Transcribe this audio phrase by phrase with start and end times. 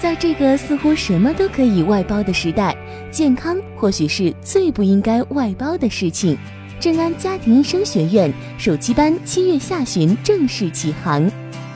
[0.00, 2.76] 在这个似乎什么都可以外包的时代，
[3.10, 6.38] 健康或许是最不应该外包的事情。
[6.78, 11.28] 正安家庭医生学院暑期班七月下旬正式启航，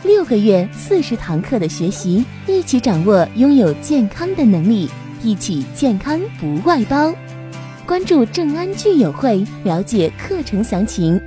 [0.04, 4.88] 六个月四十堂课的学习，一起掌握拥有健康的能力，
[5.20, 7.12] 一起健康不外包。
[7.84, 11.20] 关注正安聚友会，了解课程详情。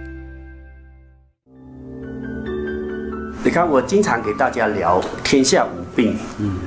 [3.43, 6.57] 你看，我经常给大家聊“天下无病”，嗯，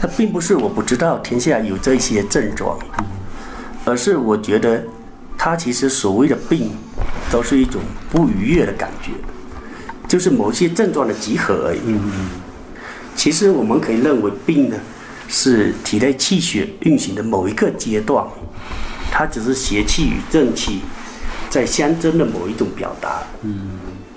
[0.00, 2.78] 它并不是我不知道天下有这些症状，
[3.84, 4.82] 而是我觉得。
[5.44, 6.70] 它其实所谓的病，
[7.28, 7.82] 都是一种
[8.12, 9.10] 不愉悦的感觉，
[10.06, 11.80] 就是某些症状的集合而已。
[11.86, 12.30] 嗯
[13.16, 14.76] 其实我们可以认为病呢，
[15.26, 18.24] 是体内气血运行的某一个阶段，
[19.10, 20.82] 它只是邪气与正气
[21.50, 23.24] 在相争的某一种表达。
[23.42, 23.70] 嗯，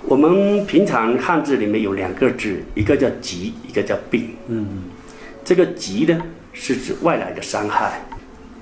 [0.08, 4.30] 我们平常汉字里面有两个字，一个叫疾，一个叫病。
[4.48, 4.66] 嗯，
[5.44, 6.22] 这个疾呢，
[6.54, 8.02] 是指外来的伤害。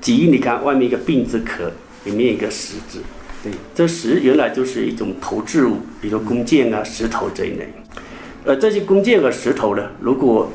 [0.02, 1.72] 疾，你看外面一个病字壳。
[2.06, 3.00] 里面一个石字，
[3.42, 7.70] 对，这石原来就是一种投掷物，比如弓箭啊、石头这一类。
[8.46, 10.52] 而这些弓箭和石头呢，如果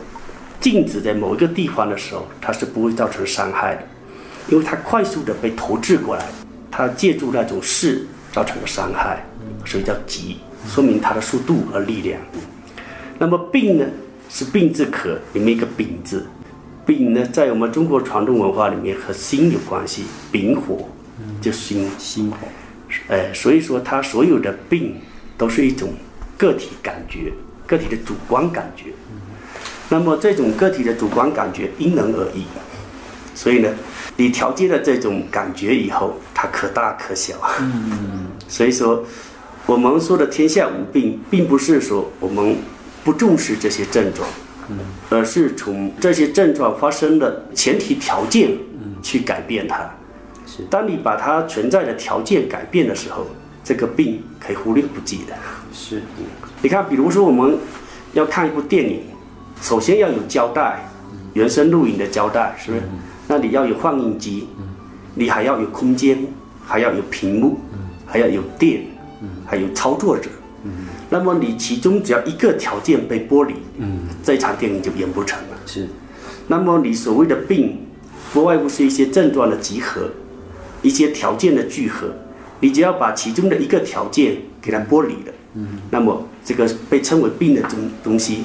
[0.61, 3.83] 静止在某一个地方的时候，它是不会造成伤害的，
[4.51, 6.27] 因为它快速的被投掷过来，
[6.71, 9.25] 它借助那种势造成的伤害，
[9.65, 10.37] 所以叫疾，
[10.67, 12.21] 说明它的速度和力量。
[13.19, 13.85] 那么病呢，
[14.29, 16.27] 是病字可里面一个丙字，
[16.87, 20.89] 丙呢，在我们中国传统文化里面和心有关系，丙火。
[21.41, 22.37] 就心心火，
[23.09, 24.95] 哎，所以说它所有的病
[25.37, 25.93] 都是一种
[26.37, 27.33] 个体感觉，
[27.67, 28.85] 个体的主观感觉。
[29.89, 32.45] 那么这种个体的主观感觉因人而异，
[33.35, 33.69] 所以呢，
[34.17, 37.35] 你调节了这种感觉以后，它可大可小。
[37.61, 39.05] 嗯，所以说
[39.69, 42.57] 我们说的天下无病，并不是说我们
[43.05, 44.27] 不重视这些症状，
[45.11, 48.51] 而是从这些症状发生的前提条件
[49.03, 49.87] 去改变它。
[50.71, 53.27] 当你把它存在的条件改变的时候，
[53.63, 55.35] 这个病可以忽略不计的。
[55.71, 56.01] 是，
[56.63, 57.59] 你看，比如说我们
[58.15, 59.03] 要看一部电影，
[59.61, 60.83] 首先要有胶带，
[61.35, 62.83] 原声录影的胶带，是不是？
[63.27, 64.49] 那你要有放映机，
[65.15, 66.27] 你还要有空间，
[66.67, 67.59] 还要有屏幕，
[68.07, 68.81] 还要有电，
[69.47, 70.29] 还有操作者。
[70.65, 70.71] 嗯
[71.11, 75.57] 那么你其中只要一个条件被剥离，嗯这场电影就演不成了。
[75.67, 75.89] 是。
[76.47, 77.79] 那么你所谓的病，
[78.33, 80.11] 不外乎是一些症状的集合。
[80.81, 82.07] 一些条件的聚合，
[82.61, 88.45] 你只要把其中的一个条件给它剥离了，嗯，那么这个被称为病的东东西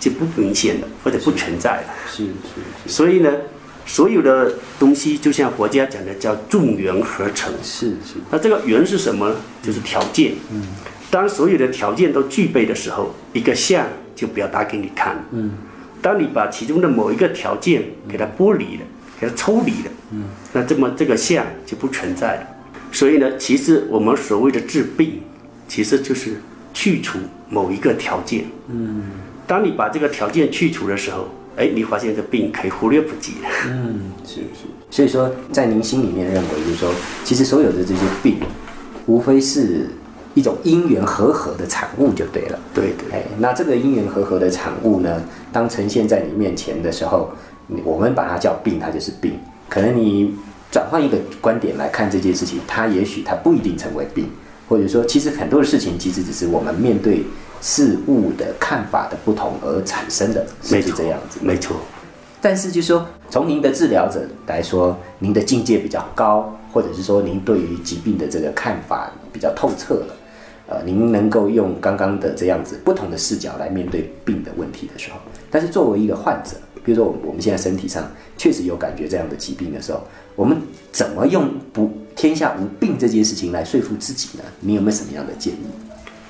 [0.00, 1.88] 就不明显了，或者不存在了。
[2.10, 2.90] 是是。
[2.90, 3.30] 所以呢，
[3.86, 7.54] 所有的东西就像佛家讲的叫众缘合成。
[7.62, 8.16] 是是。
[8.30, 9.36] 那这个缘是什么呢？
[9.62, 10.34] 就是条件。
[10.52, 10.62] 嗯。
[11.10, 15.24] 当所有的条件都具备的时候，一个相就表达给你看。
[15.30, 15.52] 嗯。
[16.02, 18.82] 当你把其中的某一个条件给它剥离了。
[19.18, 22.46] 给它抽离了，嗯，那这么这个相就不存在了。
[22.92, 25.22] 所以呢，其实我们所谓的治病，
[25.66, 26.34] 其实就是
[26.74, 27.18] 去除
[27.48, 28.44] 某一个条件。
[28.68, 29.04] 嗯，
[29.46, 33.48] 当你把这个条件去除的时候，哎，你发现这病可以忽略不计了。
[33.66, 34.66] 嗯，是是。
[34.90, 36.92] 所以说，在您心里面认为，就是说，
[37.24, 38.38] 其实所有的这些病，
[39.06, 39.88] 无非是
[40.34, 42.58] 一种因缘和合的产物就对了。
[42.74, 43.18] 对对。
[43.18, 45.22] 哎，那这个因缘和合的产物呢，
[45.52, 47.30] 当呈现在你面前的时候。
[47.84, 49.32] 我们把它叫病，它就是病。
[49.68, 50.32] 可能你
[50.70, 54.28] 转换一个观点来看这件事情，它也许它不一定成为病，
[54.68, 57.24] 或者说，其实很多的事情其实只是我们面对
[57.60, 61.38] 事物的看法的不同而产生的，是这样子。
[61.42, 61.76] 没错。
[62.40, 70.16] 但是，就说从您的治疗者来说，您的境界比较高，或者是说您对于疾病的这个看法比较透彻了，
[70.68, 75.16] 呃，您能够用刚刚的这样子不同的视角来面对病的问题的时候，
[75.50, 76.56] 但是作为一个患者。
[76.84, 80.00] 比如说我，我们现在身体上确实有感觉这样的疾病的时候，
[80.36, 80.56] 我们
[80.92, 84.44] 怎么用不天下无病这件事情来说服自己呢？
[84.60, 85.66] 你有没有什么样的建议？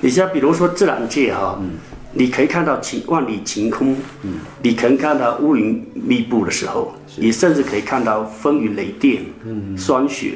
[0.01, 1.71] 你像比如说自然界哈，嗯，
[2.13, 10.35] 你可以看到晴万里晴空，嗯，你可以看到乌云密布的时候，你甚至可以看到风雨雷电，嗯，霜雪，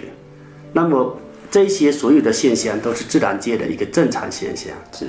[0.73, 1.19] 那么
[1.51, 4.73] 这些所有的现象都是自然界的一个正常现象。
[4.93, 5.07] 是，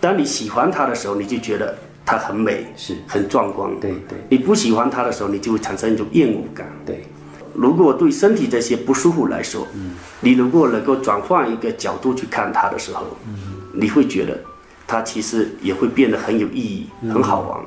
[0.00, 1.76] 当你喜欢它的时候，你就觉得。
[2.10, 2.96] 它很美，是。
[3.06, 3.70] 很壮观。
[3.78, 6.66] 对对，你不喜欢它的时候，你就会产生一种厌恶感。
[6.86, 7.04] 对，
[7.52, 9.90] 如果对身体这些不舒服来说，嗯，
[10.22, 13.47] 你如果能够转换一个角度去看它的时候，嗯，
[13.80, 14.38] 你会觉得
[14.86, 17.60] 它其实也会变得很有意义，很好玩。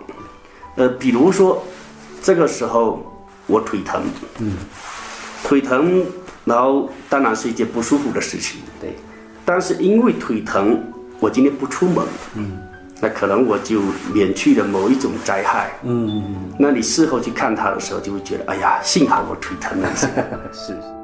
[0.75, 1.63] 呃，比如说
[2.21, 3.01] 这个时候
[3.47, 4.03] 我腿疼，
[4.39, 4.53] 嗯，
[5.43, 6.05] 腿疼，
[6.45, 8.61] 然后当然是一件不舒服的事情。
[8.79, 8.95] 对，
[9.45, 10.81] 但是因为腿疼，
[11.19, 12.05] 我今天不出门，
[12.35, 12.57] 嗯。
[13.03, 13.81] 那可能我就
[14.13, 15.71] 免去了某一种灾害。
[15.81, 16.23] 嗯，
[16.59, 20.05] 那你事后去看它的时候，就会觉得，哎呀，幸好我腿疼了 是。
[20.53, 21.00] 是。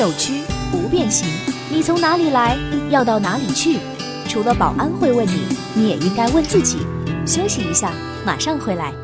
[0.00, 1.28] 扭曲，不变形。
[1.70, 2.56] 你从哪里来，
[2.88, 3.78] 要到哪里去？
[4.26, 5.42] 除了保安会问你，
[5.74, 6.78] 你也应该问自己。
[7.26, 7.92] 休息一下，
[8.24, 8.94] 马上回来。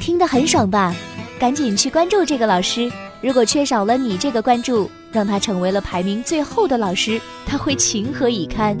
[0.00, 0.96] 听得很爽吧？
[1.38, 2.90] 赶紧去关注这个老师。
[3.20, 8.74] 如果缺少了你这个关注，让他成为了排名最后的老师，他会情何以堪？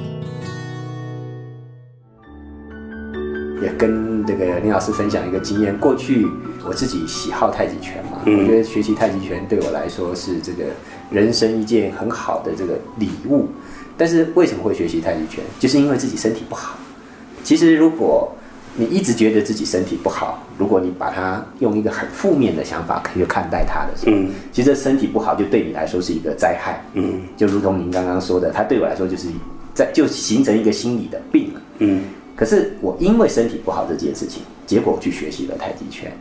[3.62, 5.76] 也跟这个林老师分享一个经验。
[5.78, 6.26] 过去
[6.66, 10.64] 我自己喜好太极拳嘛，我觉得学习太极拳对我来说是这个
[11.10, 13.48] 人生一件很好的这个礼物。
[13.96, 15.42] 但是为什么会学习太极拳？
[15.58, 16.76] 就是因为自己身体不好。
[17.42, 18.30] 其实如果
[18.74, 26.84] 你一直觉得自己身体不好，如果你把它用一个很负面的想法去看待它的时候，其实身体不好就对你来说是一个灾害。
[26.92, 29.28] 嗯，就如同您刚刚说的，它对我来说就是
[29.72, 31.60] 在就形成一个心理的病了。
[31.78, 32.02] 嗯，
[32.36, 36.12] 可是我因为身体不好这件事情，结果去学习了太极拳。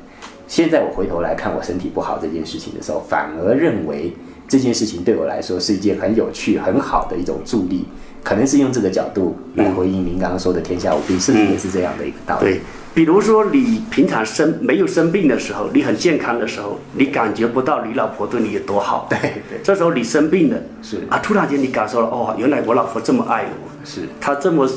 [0.48, 4.14] 现在我回头来看我身体不好这件事情的时候，反而认为
[4.48, 7.86] 这件事情对我来说是一件很有趣、很好的一种助力。
[8.24, 12.46] 可能是用这个角度来回应您刚刚说的“天下无病”，是不是也是这样的一个道理？
[12.46, 12.62] 对，
[12.96, 19.06] 比如说你平常生没有生病的时候，你很健康的时候，你感觉不到你老婆对你有多好。
[19.12, 19.60] 对对。
[19.64, 24.68] 这时候你生病了，是啊，突然间你感受了，哦，原来我老婆这么爱我，是她这么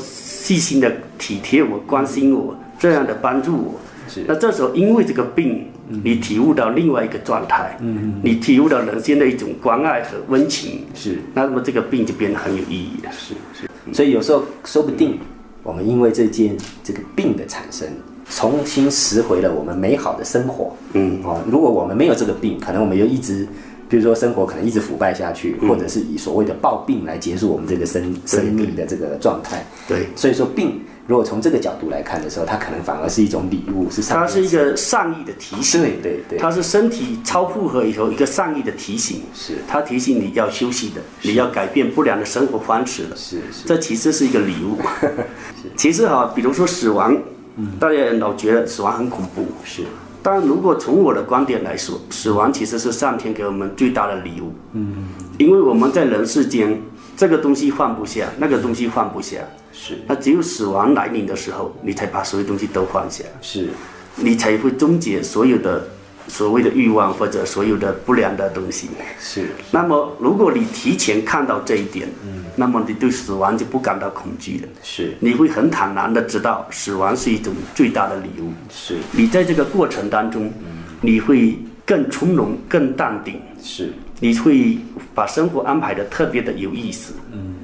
[0.49, 3.79] 细心的体贴我、关心我，这样的帮助我。
[4.07, 4.23] 是。
[4.27, 5.65] 那这时候因为这个病。
[6.03, 13.67] 你体悟到另外一个状态，嗯，你体悟到人间的一种关爱和温情，是，那么这个病就变得很有意义了，是是。
[13.91, 15.17] 所以有时候说不定，
[15.63, 17.87] 我们因为这件这个病的产生，
[18.29, 23.47] 重新拾回了我们美好的生活，嗯哦，如果我们没有这个病，可能我们又一直，
[23.89, 30.79] 比如说生活可能一直腐败下去，或者是以所谓的暴病来结束我们这个生生命的这个状态，对，所以说病。
[31.07, 39.55] 如果从这个角度来看的时候，它可能反而是一种礼物，是它是一个善意的提醒，对对对，它是身体超负荷以后一个善意的提醒，是。
[39.67, 44.77] 它提醒你要休息的，你要改变不良的生活方式了，是是，这其实是一个礼物。
[45.75, 47.17] 其实哈，比如说死亡，
[47.55, 47.71] 嗯。
[47.79, 49.81] 大家老觉得死亡很恐怖，是，
[50.21, 55.07] 但如果从我的观点来说，死亡其实是上天给我们最大的礼物，嗯，
[55.37, 56.81] 因为我们在人世间，
[57.15, 59.37] 这个东西放不下，那个东西放不下。
[59.71, 63.69] 是，那只有死亡来临的时候，你才把所有东西都放下，是，
[64.17, 65.87] 你才会终结所有的
[66.29, 68.87] 所谓的欲望或者所有的不良的东西。
[69.19, 69.49] 是。
[69.71, 74.67] 那么，如果你提前看到这一点，嗯，那么你对死亡就不感到恐惧了。
[74.83, 75.13] 是。
[75.19, 78.53] 你会很坦然的知道，死亡是一种最大的礼物。
[78.69, 78.97] 是。
[79.11, 80.53] 你在这个过程当中，
[81.01, 83.41] 你会更从容、更淡定。
[83.61, 83.91] 是。
[84.19, 84.77] 你会
[85.15, 87.13] 把生活安排的特别的有意思。
[87.33, 87.55] 嗯。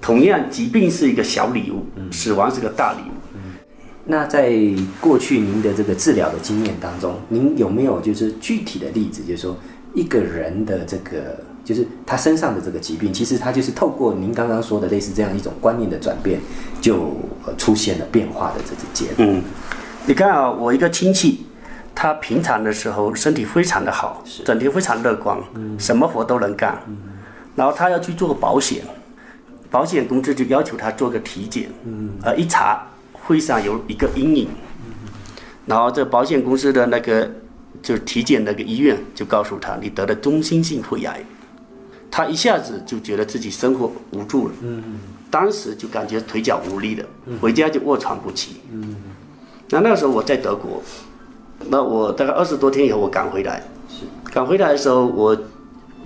[0.00, 3.12] 同样，疾病是一个小礼物，死亡是个大礼物。
[4.04, 4.52] 那在
[5.00, 9.56] 过去您的这个治疗的经验当中，您有没有就是具体的例子，就是说
[9.94, 16.40] 一个人的这个，就是他身上的这个疾病，其实他就是透过您刚刚说的类似这样一种观念的转变，
[16.80, 17.14] 就
[17.56, 19.16] 出现了变化的这个结果。
[19.18, 19.42] 嗯，
[20.04, 21.46] 你看啊，我一个亲戚，
[21.94, 25.38] 他平常的时候身体非常的好，整天非常乐观，
[25.78, 26.76] 什么活都能干，
[27.54, 28.82] 然后他要去做个保险。
[29.70, 32.86] 保险公司就要求他做个体检，嗯呃，一查
[33.26, 34.48] 肺上有一个阴影，
[35.66, 37.30] 然后这保险公司的那个
[37.80, 41.24] 就是体检那个医院就告诉他你得了中心性肺癌，
[42.10, 44.54] 他一下子就觉得自己生活无助了，
[45.30, 47.06] 当时就感觉腿脚无力了，
[47.40, 48.56] 回家就卧床不起。
[49.70, 50.82] 那那时候我在德国，
[51.68, 53.62] 那我大概二十多天以后我赶回来，
[54.24, 55.36] 赶回来的时候我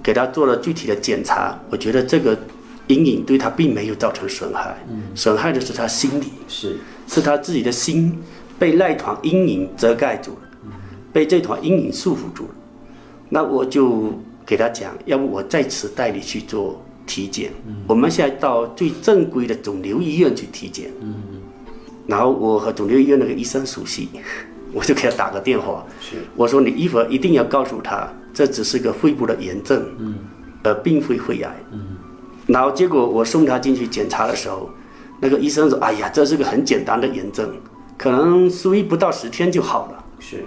[0.03, 2.39] 给他做了具体的检查，我觉得这个。
[2.89, 4.77] 阴影对他并没有造成损害，
[5.15, 6.77] 损害的是他心理，是。
[7.09, 8.19] 是他自己的心
[8.59, 10.73] 被那团阴影遮盖住了，
[11.13, 12.51] 被这团阴影束缚住了。
[13.29, 14.13] 那我就
[14.45, 17.53] 给他讲，要不我在此带你去做体检，
[17.87, 20.91] 我们现在到最正规的肿瘤医院去体检。
[22.09, 24.09] 然后我和肿瘤医院那个医生熟悉，
[24.73, 25.85] 我就给他打个电话，
[26.35, 29.85] 我说你一会儿一定要告诉他，这只是个肺部的炎症，
[30.65, 31.55] 而并非肺癌。
[32.47, 34.71] 然后结果我送他进去检查的时候，
[35.21, 37.51] 那个医生说：“哎呀，这是个很简单的炎症，
[37.99, 40.45] 可能输液不到十天就好了。”是。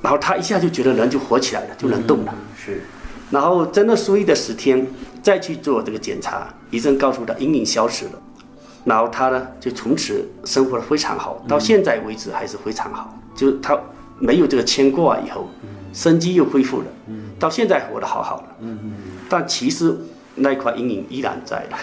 [0.00, 2.34] 然后他一下就觉得人就活起来了，就能动了。
[2.56, 2.82] 是。
[3.30, 4.86] 然后真的输液的十天，
[5.22, 8.12] 再去做这个检查，医生告诉他阴影消失了。
[8.84, 13.16] 然后他呢就从此生活的非常好，到现在为止还是非常好。
[13.34, 13.78] 就是他
[14.18, 15.48] 没有这个牵挂以后，
[15.92, 16.86] 生机又恢复了，
[17.38, 18.66] 到现在活得好好的。
[19.28, 19.96] 但其实
[20.34, 21.76] 那块阴影依然在的，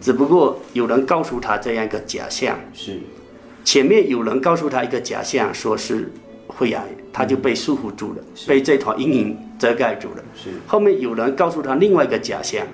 [0.00, 2.98] 只不过有人告诉他这样一个假象，是。
[3.64, 6.10] 前面有人告诉他一个假象，说是
[6.56, 10.24] 肺癌，他就被束缚住了，被这团阴影遮盖住了。
[10.34, 10.50] 是。
[10.66, 12.66] 后面有人告诉他另外一个假象，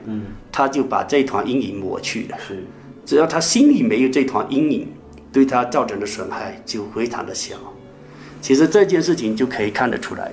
[0.53, 2.37] 他就把这团阴影抹去了。
[2.47, 2.63] 是。
[3.05, 4.87] 只要他心里没有这团阴影，
[5.33, 7.57] 对他造成的损害就非常的小。
[8.41, 10.31] 其实这件事情就可以看得出来，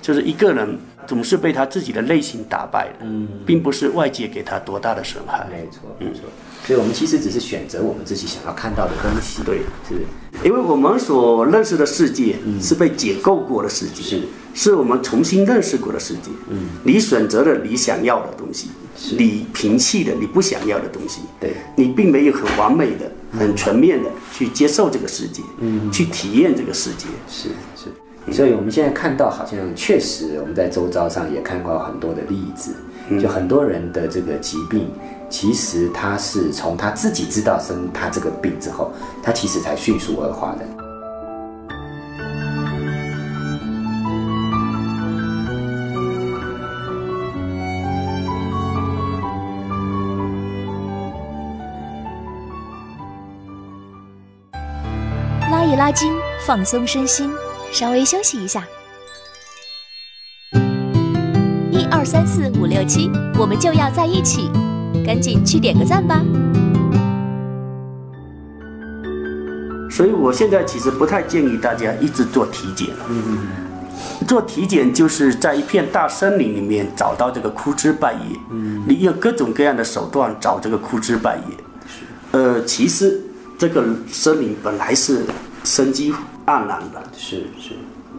[0.00, 0.76] 就是一个人
[1.08, 3.06] 总是被他自己的内心打败的，
[3.46, 5.48] 并不是外界给他多大的损害。
[5.50, 6.20] 没错没错。
[6.66, 9.42] 所以我们其实只是选择我们自己想要看到的东西。
[9.42, 10.04] 对，是
[10.44, 14.22] 因为我们所认识的世界是被解构过的世界，是
[14.52, 16.30] 是我们重新认识过的世界。
[16.50, 18.68] 嗯，你选择了你想要的东西，
[19.16, 21.22] 你摒弃了你不想要的东西。
[21.40, 27.06] 对，你并没有很完美的、很全面的去接受这个世界，嗯，去体验这个世界。
[27.30, 27.90] 是是。
[28.30, 32.74] 所以我们现在看到，好像确实我们在周遭上也看到很多的例子，
[33.20, 34.88] 就很多人的这个疾病，
[35.28, 38.92] 其实他是从他自己知道生他这个病之后，
[39.22, 40.64] 他其实才迅速恶化的。
[55.50, 56.12] 拉一拉筋，
[56.46, 57.30] 放松身心，
[57.72, 58.64] 稍微休息一下。
[61.70, 64.50] 一二三四五六七，我们就要在一起，
[65.06, 66.24] 赶紧去点个赞吧！
[69.90, 73.06] 所以我现在其实不太建议大家一直做体检了。
[73.08, 73.48] 嗯，
[74.26, 78.38] 做体检就是在一片大森林里面找到这个枯枝败叶。
[78.50, 81.54] 嗯，你用各种各样的手段找这个枯枝败叶。
[81.86, 83.20] 是，呃，其实
[83.58, 85.24] 这个森林本来是
[85.64, 86.14] 生机
[86.48, 87.74] 盎然的，是是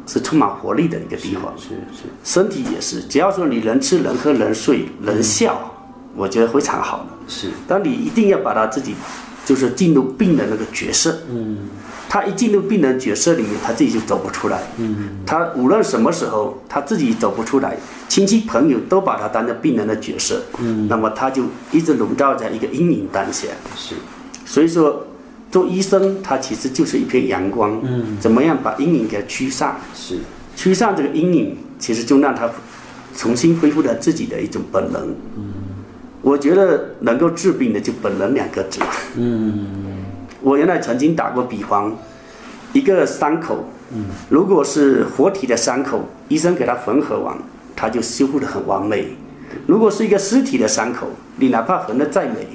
[0.06, 1.52] 是充满活力的一个地方。
[1.58, 5.76] 是是身体也是，只要说你能吃能喝能睡能笑，
[6.16, 7.06] 我觉得非常好的。
[7.28, 8.94] 是但你一定要把他自己，
[9.46, 11.20] 就是进入病人那个角色。
[11.30, 11.70] 嗯，
[12.08, 14.62] 他一进入病人角色里面，他自己就走不出来。
[14.78, 20.42] 嗯，他无论什么时候，他自己走不出来，亲戚朋友都把他当成病人的角色。
[20.60, 23.48] 嗯，那么他就一直笼罩在一个阴影当下。
[23.76, 23.96] 是
[24.46, 25.06] 所以说，
[25.52, 27.80] 做医生他其实就是一片阳光。
[27.84, 29.76] 嗯，怎么样把阴影给驱散？
[29.96, 30.20] 是
[30.56, 32.50] 驱散这个阴影，其实就让他
[33.16, 35.16] 重新恢复了自己的一种本能。
[35.38, 35.54] 嗯，
[36.22, 38.80] 我觉得能够治病的就“本能”两个字。
[39.16, 40.06] 嗯，
[40.42, 41.98] 我原来曾经打过比方，
[42.74, 47.38] 一个伤口，嗯，如果是活体的伤口，医生给它缝合完，
[47.76, 49.16] 它就修复的很完美；
[49.66, 52.48] 如果是一个尸体的伤口，你哪怕缝的再美，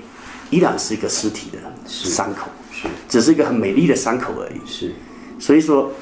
[0.51, 2.64] 依然是一个尸体的伤口，是
[3.15, 4.59] 只是一个很美丽的伤口而已。
[4.69, 4.93] 是。
[5.39, 5.93] 所以说，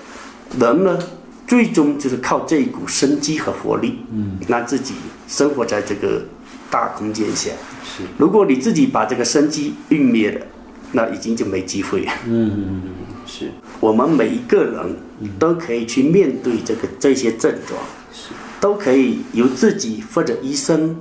[0.58, 0.98] 人呢，
[1.46, 4.94] 最终就是靠这一股生机和活力，嗯，让自己
[5.28, 6.22] 生活在这个
[6.70, 7.50] 大空间下。
[7.84, 8.04] 是。
[8.16, 10.46] 如果你自己把这个生机湮灭了，
[10.92, 12.12] 那已经就没机会了。
[12.26, 12.80] 嗯
[13.26, 13.50] 是。
[13.78, 14.96] 我们每一个人
[15.38, 17.78] 都可以去面对这个这些症状，
[18.10, 18.30] 是。
[18.58, 20.96] 都可以由自己或者医生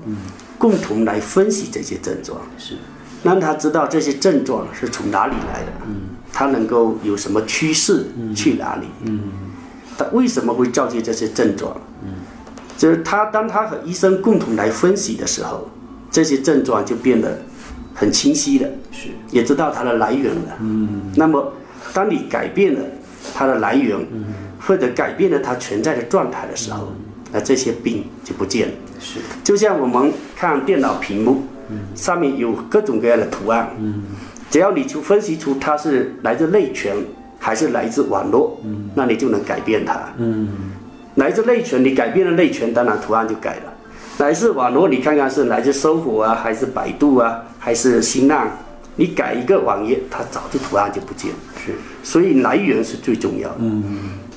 [0.57, 2.75] 共同来分析这些症状，是
[3.23, 5.71] 让他知道这些症状是从哪里来的，
[6.33, 8.87] 他能够有什么趋势去哪里，
[9.97, 11.75] 他为什么会造就这些症状？
[12.77, 15.69] 就是他当他和医生共同来分析的时候，
[16.09, 17.39] 这些症状就变得
[17.93, 19.09] 很清晰了，是。
[19.29, 20.57] 也知道它的来源了。
[20.59, 21.53] 嗯，那么
[21.93, 22.79] 当你改变了
[23.35, 23.97] 它的来源，
[24.59, 26.91] 或者改变了它存在的状态的时候，
[27.31, 28.73] 那这些病就不见了。
[28.99, 29.19] 是。
[29.43, 31.43] 就像我们看电脑屏幕，
[31.95, 33.69] 上面有各种各样的图案，
[34.49, 36.95] 只要你去分析出它是来自内存
[37.39, 38.59] 还是来自网络，
[38.93, 39.99] 那你就能改变它。
[41.15, 43.73] 来自内存，你改变了内存，当然图案就改了。
[44.17, 48.47] 来自网络，你看看是来自搜狐啊，还是百度啊，还是新浪，
[48.95, 51.37] 你改一个网页，它早就图案就不见了。
[51.65, 51.73] 是
[52.03, 53.55] 所以来源是最重要的。
[53.59, 53.83] 嗯，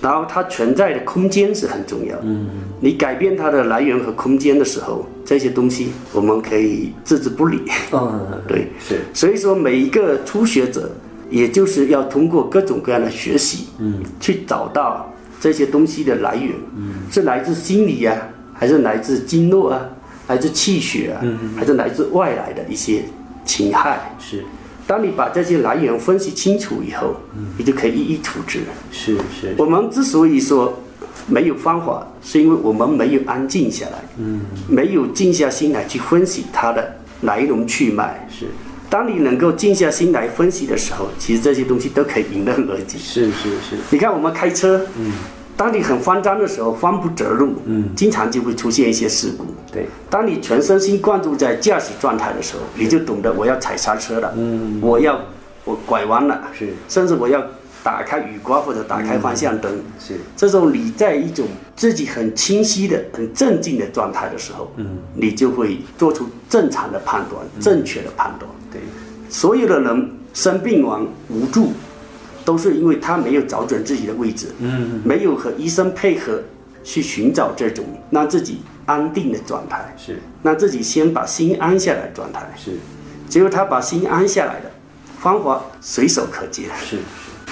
[0.05, 2.15] 然后它存在的空间是很重要。
[2.17, 2.23] 的。
[2.25, 2.47] 嗯，
[2.79, 7.63] 你改变它的来源和空间的时候，这些东西我们可以置之不理。
[7.91, 9.01] 嗯 对，是。
[9.15, 10.91] 所以说每一个初学者，
[11.31, 18.15] 也就是要通过各种各样的学习，嗯，去找到这些东西的来源，嗯，是来自心理啊，
[18.53, 19.89] 还是来自经络啊，
[20.29, 21.25] 来自气血啊，
[21.57, 23.05] 还是来自外来的一些
[23.47, 24.15] 侵害？
[24.19, 24.45] 是
[24.87, 27.17] 当你把这些来源分析清楚以后，
[27.57, 28.61] 你就可以一一处置。
[28.93, 30.79] 是是我们之所以说
[31.26, 38.29] 没有方法，是因为我们没有安静下来，嗯，没有静下心来去分析它的来龙去脉。
[38.31, 38.47] 是
[38.91, 42.99] 当你能够静下心来分析的时候，其实这些东西都可以迎刃而解。
[42.99, 45.12] 是是是，你看我们开车，嗯，
[45.57, 49.47] 当你很慌张的时候，慌不择路，嗯，经常就会出现一些事故。
[49.73, 55.21] 对，当你全身心贯注在驾驶状态的时候，你就懂得我要踩刹车了，嗯，我要
[55.65, 57.43] 我拐弯了，是，甚至我要
[57.83, 61.47] 打开雨刮或者打开方向灯，是，这时候你在一种
[61.77, 68.51] 自己很清晰的、很镇静的状态的时候，嗯，你就会做出正常的判断、正确的判断。
[68.73, 68.81] 对，
[69.29, 71.73] 所有的人生病完无助，
[72.45, 76.41] 都是因为他没有找准自己的位置，嗯，没有和医生配合
[76.83, 82.41] 去寻找这种让自己安定的状态，是，让自己先把心安下来的状态。
[82.57, 82.73] 是，
[83.31, 84.71] 只有他把心安下来的
[85.19, 86.67] 方法随手可见。
[86.85, 86.99] 是。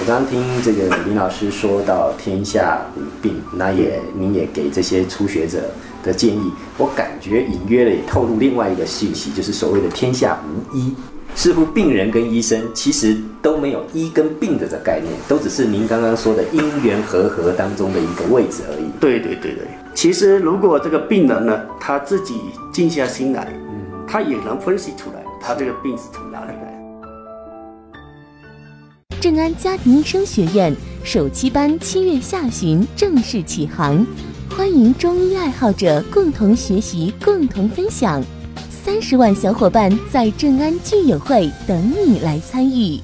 [0.01, 5.71] 我刚刚听这个林老师说到天下无病，那也您也给这些初学者
[6.03, 10.95] 的建议，我感觉隐约的也透露另外一个信息，就是所谓的天下无医。
[11.35, 18.85] 似乎病人跟医生其实都没有医跟病的这概念，都只是您刚刚说的因缘和合当中的一个位置而已。
[19.01, 22.35] 对对对对，其实如果这个病人呢，他自己
[22.73, 26.73] 静下心来，嗯，他也能分析出来，他这个病是从哪里来。
[29.21, 34.07] 正安家庭医生学院首期班七月下旬正式启航，
[34.51, 38.23] 欢迎中医爱好者共同学习、共同分享。
[38.85, 43.01] 三十万小伙伴在正安聚友会等你来参与。